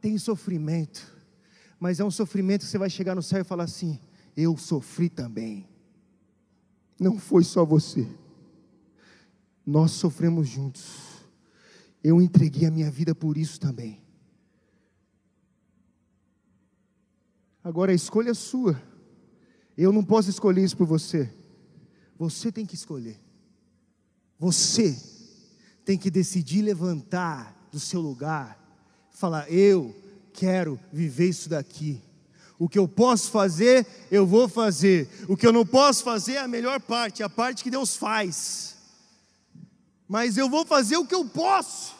[0.00, 1.12] tem sofrimento,
[1.78, 3.98] mas é um sofrimento que você vai chegar no céu e falar assim:
[4.36, 5.68] Eu sofri também,
[6.98, 8.06] não foi só você,
[9.64, 11.24] nós sofremos juntos,
[12.02, 14.02] eu entreguei a minha vida por isso também.
[17.62, 18.80] Agora a escolha é sua,
[19.76, 21.32] eu não posso escolher isso por você,
[22.18, 23.18] você tem que escolher,
[24.38, 25.13] você
[25.84, 28.58] tem que decidir levantar do seu lugar,
[29.10, 29.94] falar: eu
[30.32, 32.02] quero viver isso daqui.
[32.58, 35.08] O que eu posso fazer, eu vou fazer.
[35.28, 38.76] O que eu não posso fazer é a melhor parte, a parte que Deus faz.
[40.08, 41.94] Mas eu vou fazer o que eu posso.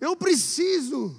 [0.00, 1.14] Eu preciso.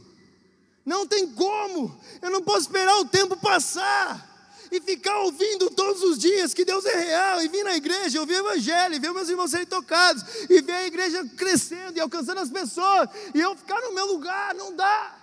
[0.85, 1.95] Não tem como.
[2.21, 4.28] Eu não posso esperar o tempo passar
[4.71, 8.35] e ficar ouvindo todos os dias que Deus é real, e vir na igreja, ouvir
[8.35, 12.39] o evangelho, e ver meus irmãos serem tocados, e ver a igreja crescendo e alcançando
[12.39, 15.15] as pessoas, e eu ficar no meu lugar, não dá.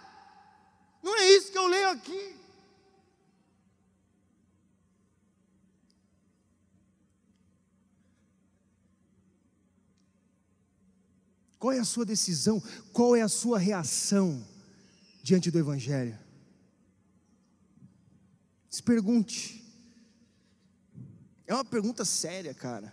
[1.03, 2.37] Não é isso que eu leio aqui.
[11.59, 12.63] Qual é a sua decisão?
[12.93, 14.47] Qual é a sua reação
[15.23, 16.26] diante do Evangelho?
[18.77, 19.65] Se pergunte.
[21.47, 22.93] É uma pergunta séria, cara.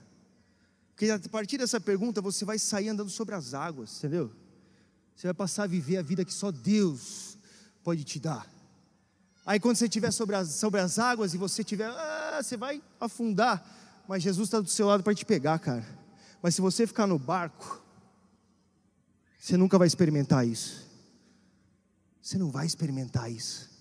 [0.91, 4.32] Porque a partir dessa pergunta você vai sair andando sobre as águas, entendeu?
[5.13, 7.38] Você vai passar a viver a vida que só Deus
[7.84, 8.50] pode te dar.
[9.46, 12.82] Aí quando você estiver sobre as, sobre as águas e você tiver, ah, você vai
[12.98, 13.62] afundar,
[14.08, 15.86] mas Jesus está do seu lado para te pegar, cara.
[16.41, 17.84] Mas se você ficar no barco,
[19.38, 20.88] você nunca vai experimentar isso.
[22.22, 23.73] Você não vai experimentar isso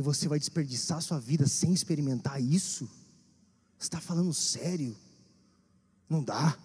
[0.00, 2.86] e você vai desperdiçar sua vida sem experimentar isso?
[3.76, 4.96] Você está falando sério?
[6.08, 6.58] Não dá.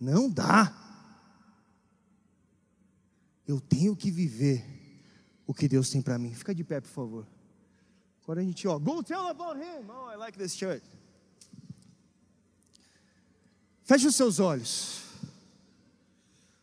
[0.00, 0.74] Não dá.
[3.46, 4.64] Eu tenho que viver
[5.46, 6.34] o que Deus tem para mim.
[6.34, 7.26] Fica de pé, por favor.
[8.24, 9.88] Agora a gente, ó, go tell about him.
[9.88, 10.84] Oh, I like this church.
[13.84, 15.02] Feche os seus olhos.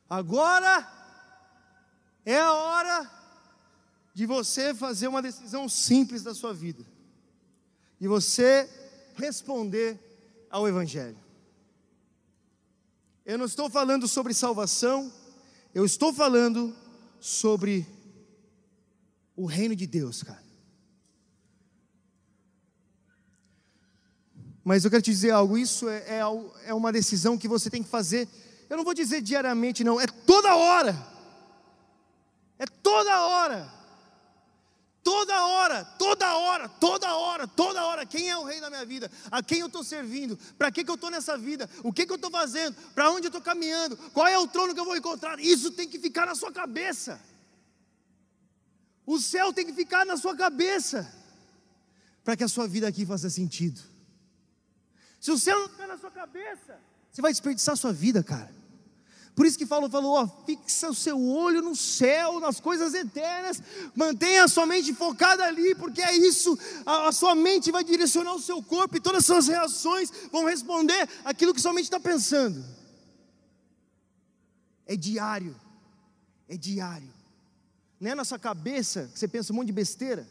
[0.09, 0.85] Agora
[2.25, 3.24] é a hora
[4.15, 6.85] de você fazer uma decisão simples da sua vida,
[7.99, 8.69] de você
[9.13, 9.99] responder
[10.49, 11.17] ao Evangelho.
[13.25, 15.11] Eu não estou falando sobre salvação,
[15.73, 16.73] eu estou falando
[17.19, 17.85] sobre
[19.35, 20.45] o reino de Deus, cara.
[24.63, 26.21] Mas eu quero te dizer algo: isso é, é,
[26.67, 28.29] é uma decisão que você tem que fazer.
[28.69, 30.95] Eu não vou dizer diariamente, não, é toda hora.
[32.57, 33.84] É toda hora.
[35.05, 38.07] Toda hora, toda hora, toda hora, toda hora.
[38.07, 39.11] Quem é o rei da minha vida?
[39.29, 40.35] A quem eu estou servindo?
[40.57, 41.69] Para que, que eu estou nessa vida?
[41.83, 42.75] O que, que eu estou fazendo?
[42.95, 43.95] Para onde eu estou caminhando?
[44.13, 45.39] Qual é o trono que eu vou encontrar?
[45.39, 47.21] Isso tem que ficar na sua cabeça.
[49.05, 51.07] O céu tem que ficar na sua cabeça.
[52.23, 53.79] Para que a sua vida aqui faça sentido.
[55.21, 56.79] Se o céu não ficar na sua cabeça,
[57.11, 58.51] você vai desperdiçar a sua vida, cara.
[59.35, 63.61] Por isso que Paulo falou: ó, fixa o seu olho no céu, nas coisas eternas,
[63.93, 68.33] mantenha a sua mente focada ali, porque é isso, a, a sua mente vai direcionar
[68.33, 71.99] o seu corpo e todas as suas reações vão responder aquilo que sua mente está
[71.99, 72.63] pensando.
[74.85, 75.53] É diário,
[76.47, 77.13] é diário.
[77.99, 80.25] Não é na sua cabeça que você pensa um monte de besteira?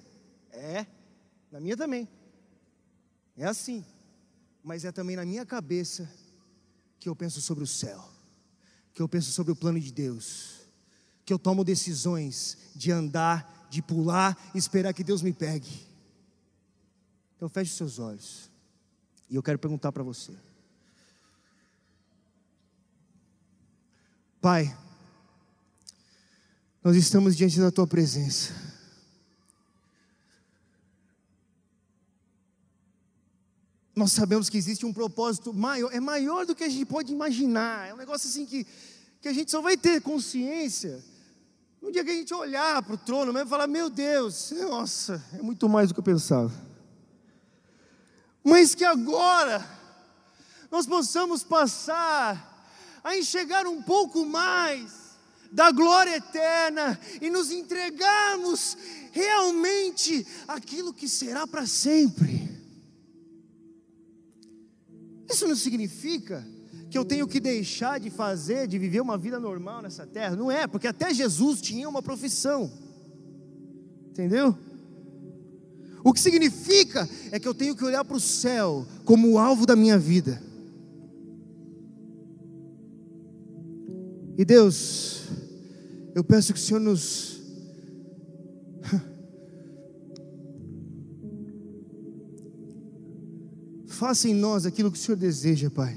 [0.50, 0.86] É,
[1.52, 2.08] na minha também.
[3.36, 3.84] É assim.
[4.62, 6.10] Mas é também na minha cabeça
[6.98, 8.13] que eu penso sobre o céu
[8.94, 10.60] que eu penso sobre o plano de Deus,
[11.24, 15.84] que eu tomo decisões de andar, de pular, esperar que Deus me pegue.
[17.36, 18.50] Então feche os seus olhos.
[19.28, 20.32] E eu quero perguntar para você.
[24.40, 24.76] Pai,
[26.82, 28.73] nós estamos diante da tua presença.
[33.94, 37.88] Nós sabemos que existe um propósito maior, é maior do que a gente pode imaginar.
[37.88, 38.66] É um negócio assim que,
[39.20, 41.02] que a gente só vai ter consciência
[41.80, 45.22] no dia que a gente olhar para o trono mesmo e falar: Meu Deus, nossa,
[45.32, 46.52] é muito mais do que eu pensava.
[48.42, 49.64] Mas que agora
[50.70, 52.52] nós possamos passar
[53.04, 55.04] a enxergar um pouco mais
[55.52, 58.76] da glória eterna e nos entregarmos
[59.12, 62.43] realmente aquilo que será para sempre.
[65.28, 66.46] Isso não significa
[66.90, 70.36] que eu tenho que deixar de fazer, de viver uma vida normal nessa terra.
[70.36, 72.70] Não é, porque até Jesus tinha uma profissão.
[74.10, 74.56] Entendeu?
[76.04, 79.66] O que significa é que eu tenho que olhar para o céu como o alvo
[79.66, 80.40] da minha vida.
[84.36, 85.22] E Deus,
[86.14, 87.40] eu peço que o Senhor nos
[93.94, 95.96] Faça em nós aquilo que o Senhor deseja, Pai.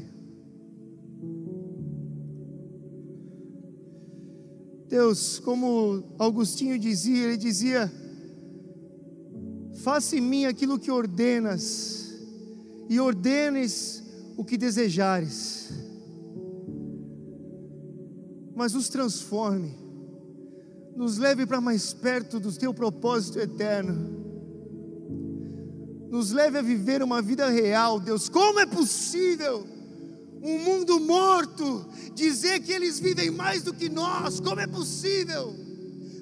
[4.88, 7.92] Deus, como Augustinho dizia, ele dizia:
[9.82, 12.14] Faça em mim aquilo que ordenas,
[12.88, 14.04] e ordenes
[14.38, 15.72] o que desejares,
[18.56, 19.76] mas os transforme,
[20.96, 24.27] nos leve para mais perto do teu propósito eterno
[26.10, 28.30] nos leve a viver uma vida real, Deus.
[28.30, 29.68] Como é possível
[30.42, 34.40] um mundo morto dizer que eles vivem mais do que nós?
[34.40, 35.56] Como é possível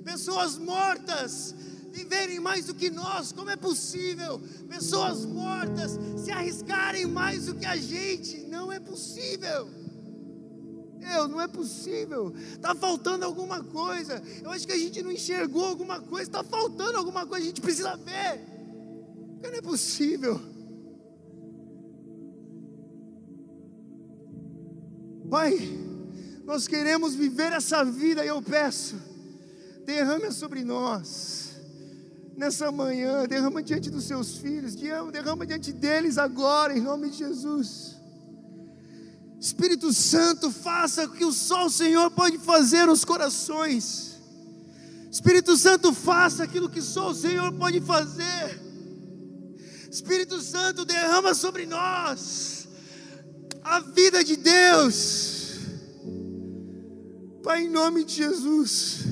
[0.04, 1.56] pessoas mortas
[1.92, 3.32] viverem mais do que nós?
[3.32, 8.42] Como é possível pessoas mortas se arriscarem mais do que a gente?
[8.48, 9.70] Não é possível.
[10.98, 12.34] Deus, não é possível.
[12.36, 14.22] Está faltando alguma coisa.
[14.44, 16.28] Eu acho que a gente não enxergou alguma coisa.
[16.28, 17.44] Está faltando alguma coisa.
[17.44, 18.55] A gente precisa ver.
[19.36, 20.40] Porque não é possível.
[25.30, 25.58] Pai,
[26.46, 28.96] nós queremos viver essa vida e eu peço,
[29.84, 31.56] derrame sobre nós,
[32.38, 37.96] nessa manhã, derrama diante dos seus filhos, derrama diante deles agora, em nome de Jesus.
[39.40, 44.16] Espírito Santo, faça o que só o Senhor pode fazer nos corações.
[45.12, 48.62] Espírito Santo, faça aquilo que só o Senhor pode fazer.
[49.96, 52.68] Espírito Santo, derrama sobre nós
[53.64, 55.54] a vida de Deus.
[57.42, 59.06] Pai, em nome de Jesus.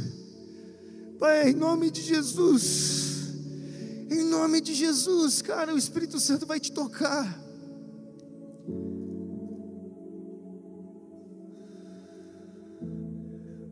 [1.18, 3.32] Pai, em nome de Jesus.
[4.12, 7.42] Em nome de Jesus, cara, o Espírito Santo vai te tocar.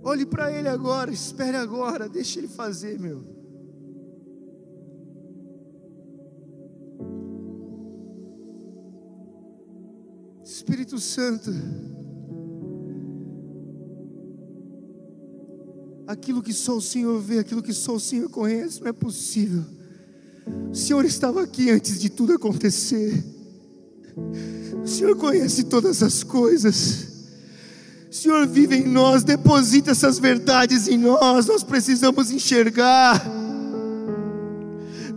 [0.02, 3.40] Olhe para Ele agora, espere agora, deixe Ele fazer, meu.
[10.91, 11.53] Espírito Santo,
[16.05, 19.63] aquilo que só o Senhor vê, aquilo que só o Senhor conhece, não é possível.
[20.69, 23.23] O Senhor estava aqui antes de tudo acontecer.
[24.83, 27.07] O Senhor conhece todas as coisas.
[28.09, 31.45] O Senhor vive em nós, deposita essas verdades em nós.
[31.45, 33.23] Nós precisamos enxergar.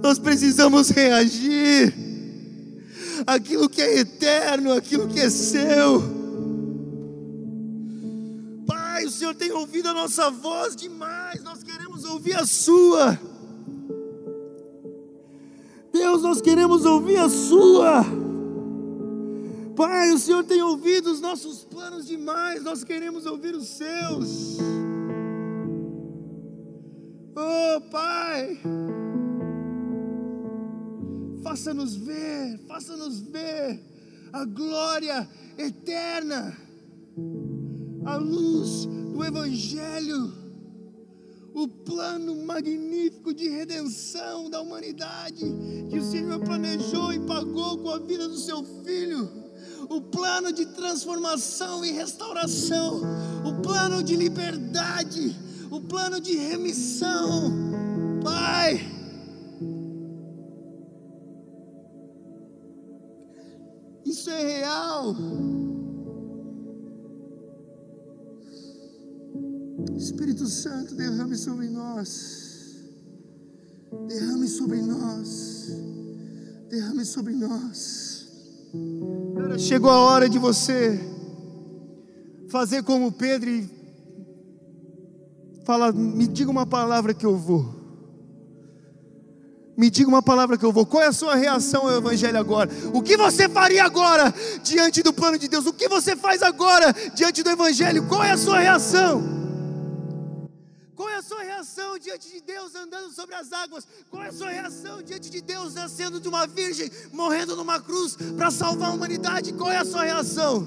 [0.00, 2.03] Nós precisamos reagir.
[3.26, 6.02] Aquilo que é eterno, aquilo que é seu.
[8.66, 13.18] Pai, o Senhor tem ouvido a nossa voz demais, nós queremos ouvir a Sua.
[15.92, 18.04] Deus, nós queremos ouvir a Sua.
[19.76, 24.58] Pai, o Senhor tem ouvido os nossos planos demais, nós queremos ouvir os seus.
[27.36, 28.60] Oh, Pai,
[31.54, 33.80] faça-nos ver, faça-nos ver
[34.32, 36.52] a glória eterna,
[38.04, 40.34] a luz do Evangelho,
[41.54, 45.44] o plano magnífico de redenção da humanidade
[45.88, 49.30] que o Senhor planejou e pagou com a vida do seu Filho
[49.88, 53.00] o plano de transformação e restauração,
[53.44, 55.36] o plano de liberdade,
[55.70, 57.52] o plano de remissão.
[58.24, 58.93] Pai,
[69.96, 72.78] Espírito Santo, derrame sobre nós.
[74.08, 75.72] Derrame sobre nós.
[76.68, 78.28] Derrame sobre nós.
[79.58, 80.98] Chegou a hora de você
[82.48, 83.68] fazer como Pedro e
[85.64, 87.83] falar: me diga uma palavra que eu vou.
[89.76, 90.86] Me diga uma palavra que eu vou.
[90.86, 92.70] Qual é a sua reação ao Evangelho agora?
[92.92, 95.66] O que você faria agora diante do plano de Deus?
[95.66, 98.06] O que você faz agora diante do Evangelho?
[98.06, 99.34] Qual é a sua reação?
[100.94, 103.84] Qual é a sua reação diante de Deus andando sobre as águas?
[104.08, 108.16] Qual é a sua reação diante de Deus nascendo de uma virgem, morrendo numa cruz
[108.36, 109.52] para salvar a humanidade?
[109.54, 110.66] Qual é a sua reação?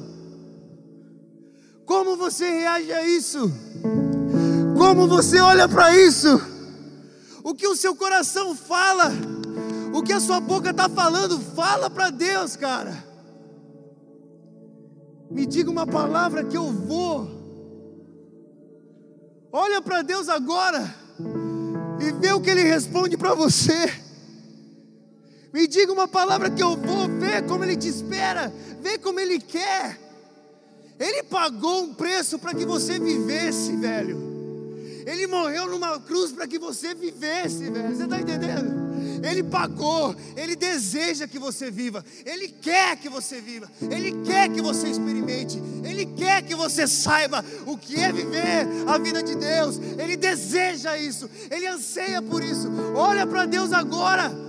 [1.85, 3.49] Como você reage a isso?
[4.77, 6.56] Como você olha para isso?
[7.47, 9.09] O que o seu coração fala?
[9.93, 11.39] O que a sua boca está falando?
[11.39, 12.91] Fala para Deus, cara.
[15.31, 17.37] Me diga uma palavra que eu vou
[19.49, 20.93] Olha para Deus agora
[22.01, 23.93] e vê o que Ele responde para você.
[25.53, 29.39] Me diga uma palavra que eu vou ver como Ele te espera, vê como Ele
[29.39, 29.97] quer.
[30.99, 34.26] Ele pagou um preço para que você vivesse, velho.
[35.07, 37.95] Ele morreu numa cruz para que você vivesse, velho.
[37.95, 38.87] Você está entendendo?
[39.25, 44.61] Ele pagou, Ele deseja que você viva, Ele quer que você viva, Ele quer que
[44.61, 49.79] você experimente, Ele quer que você saiba o que é viver a vida de Deus,
[49.97, 52.67] Ele deseja isso, Ele anseia por isso.
[52.93, 54.46] Olha para Deus agora.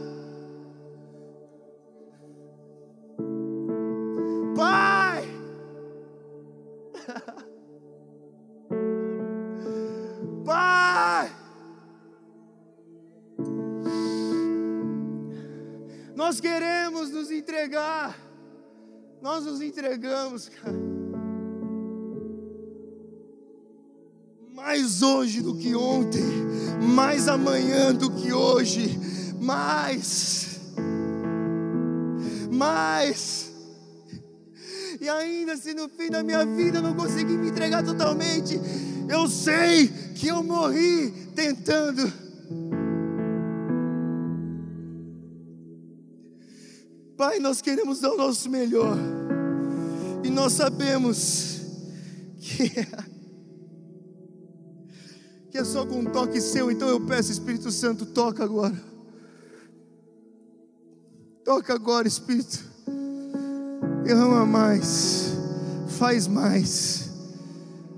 [16.28, 18.14] Nós queremos nos entregar.
[19.22, 20.76] Nós nos entregamos, cara.
[24.52, 26.22] Mais hoje do que ontem,
[26.94, 29.00] mais amanhã do que hoje,
[29.40, 30.60] mais,
[32.52, 33.50] mais.
[35.00, 38.60] E ainda se no fim da minha vida eu não conseguir me entregar totalmente,
[39.08, 42.12] eu sei que eu morri tentando
[47.18, 48.96] Pai, nós queremos dar o nosso melhor.
[50.22, 51.62] E nós sabemos
[52.38, 52.70] que
[55.50, 56.70] que é só com um toque seu.
[56.70, 58.80] Então eu peço, Espírito Santo, toca agora.
[61.44, 62.64] Toca agora, Espírito.
[64.04, 65.32] Derrama mais.
[65.98, 67.10] Faz mais.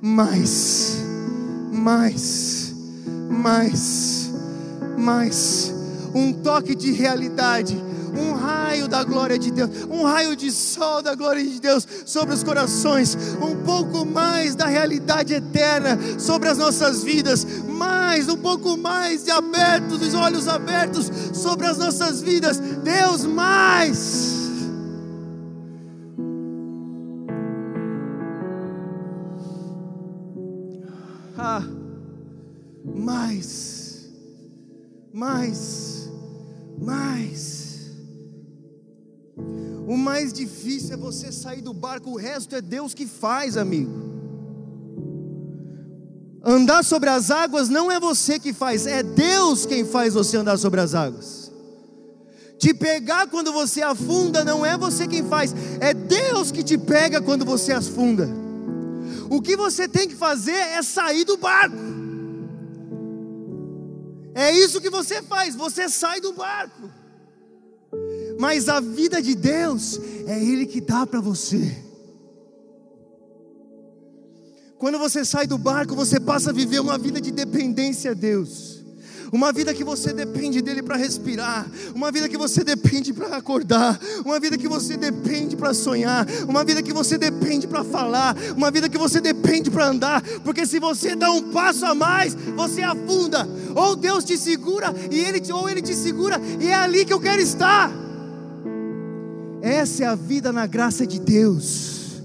[0.00, 0.96] Mais.
[1.70, 2.72] Mais.
[3.30, 4.30] Mais.
[4.96, 5.74] Mais.
[6.14, 11.14] Um toque de realidade um raio da glória de Deus, um raio de sol da
[11.14, 17.02] glória de Deus sobre os corações, um pouco mais da realidade eterna sobre as nossas
[17.02, 22.58] vidas, mais, um pouco mais de aberto, dos olhos abertos sobre as nossas vidas.
[22.58, 24.38] Deus, mais.
[31.38, 31.62] Ah,
[32.84, 34.10] mais,
[35.12, 36.10] mais,
[36.78, 37.59] mais.
[39.90, 43.90] O mais difícil é você sair do barco, o resto é Deus que faz, amigo.
[46.44, 50.58] Andar sobre as águas não é você que faz, é Deus quem faz você andar
[50.58, 51.50] sobre as águas.
[52.56, 57.20] Te pegar quando você afunda não é você quem faz, é Deus que te pega
[57.20, 58.28] quando você afunda.
[59.28, 61.74] O que você tem que fazer é sair do barco.
[64.36, 66.99] É isso que você faz, você sai do barco.
[68.40, 71.76] Mas a vida de Deus é Ele que dá para você.
[74.78, 78.80] Quando você sai do barco, você passa a viver uma vida de dependência a Deus
[79.32, 81.64] uma vida que você depende dele para respirar,
[81.94, 86.64] uma vida que você depende para acordar, uma vida que você depende para sonhar, uma
[86.64, 90.80] vida que você depende para falar, uma vida que você depende para andar, porque se
[90.80, 93.48] você dá um passo a mais, você afunda.
[93.72, 97.20] Ou Deus te segura e ele ou ele te segura e é ali que eu
[97.20, 98.09] quero estar.
[99.62, 102.22] Essa é a vida na graça de Deus.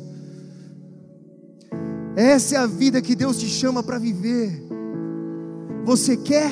[2.15, 4.63] Essa é a vida que Deus te chama para viver.
[5.83, 6.51] Você quer?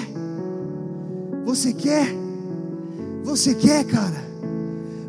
[1.46, 2.08] Você quer?
[3.24, 4.24] Você quer, cara?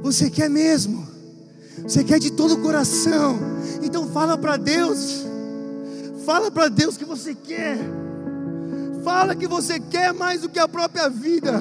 [0.02, 1.04] Você quer mesmo?
[1.82, 3.38] Você quer de todo o coração?
[3.82, 5.24] Então fala para Deus.
[6.24, 7.78] Fala para Deus que você quer.
[9.02, 11.60] Fala que você quer mais do que a própria vida.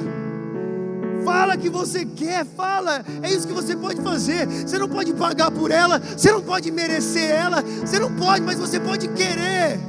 [1.24, 3.04] Fala que você quer, fala.
[3.22, 4.48] É isso que você pode fazer.
[4.48, 8.58] Você não pode pagar por ela, você não pode merecer ela, você não pode, mas
[8.58, 9.80] você pode querer.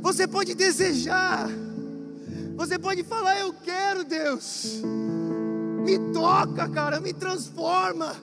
[0.00, 1.48] Você pode desejar.
[2.56, 4.80] Você pode falar: Eu quero, Deus.
[5.84, 8.14] Me toca, cara, me transforma.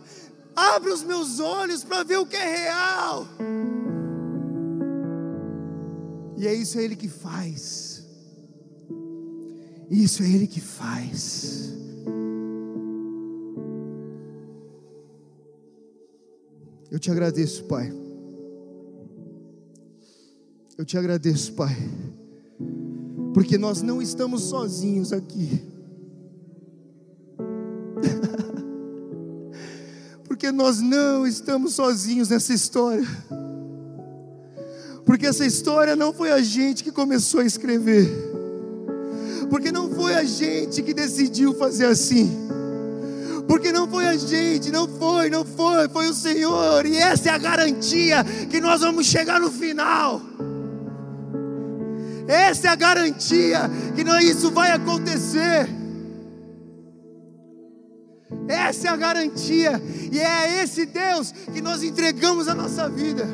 [0.55, 3.27] Abre os meus olhos para ver o que é real.
[6.37, 7.92] E é isso Ele que faz.
[9.93, 11.73] Isso é Ele que faz.
[16.91, 17.91] Eu te agradeço, Pai.
[20.77, 21.75] Eu te agradeço, Pai
[23.33, 25.61] porque nós não estamos sozinhos aqui.
[30.25, 33.03] porque nós não estamos sozinhos nessa história.
[35.03, 38.07] Porque essa história não foi a gente que começou a escrever.
[39.53, 42.27] Porque não foi a gente que decidiu fazer assim.
[43.47, 46.87] Porque não foi a gente, não foi, não foi, foi o Senhor.
[46.87, 50.19] E essa é a garantia que nós vamos chegar no final.
[52.27, 55.69] Essa é a garantia que não, isso vai acontecer.
[58.47, 59.79] Essa é a garantia,
[60.11, 63.27] e é a esse Deus que nós entregamos a nossa vida,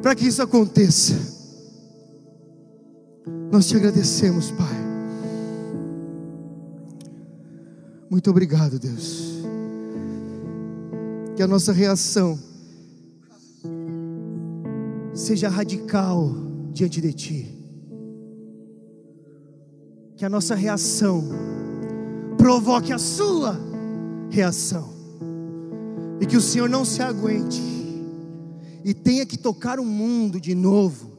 [0.00, 1.14] para que isso aconteça.
[3.52, 4.89] Nós te agradecemos, Pai.
[8.10, 9.38] Muito obrigado, Deus.
[11.36, 12.36] Que a nossa reação
[15.14, 16.34] seja radical
[16.72, 17.58] diante de Ti.
[20.16, 21.22] Que a nossa reação
[22.36, 23.56] provoque a sua
[24.28, 24.90] reação,
[26.20, 27.62] e que o Senhor não se aguente
[28.84, 31.12] e tenha que tocar o mundo de novo,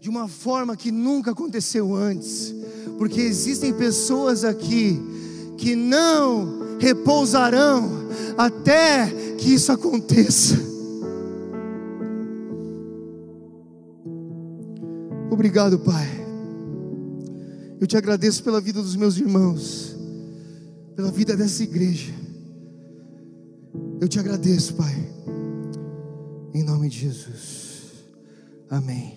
[0.00, 2.54] de uma forma que nunca aconteceu antes,
[2.98, 5.00] porque existem pessoas aqui
[5.58, 10.56] que não repousarão até que isso aconteça.
[15.30, 16.18] Obrigado, Pai
[17.80, 19.96] eu te agradeço pela vida dos meus irmãos,
[20.96, 22.12] pela vida dessa igreja.
[24.00, 24.94] Eu te agradeço, Pai,
[26.52, 28.04] em nome de Jesus.
[28.68, 29.16] Amém.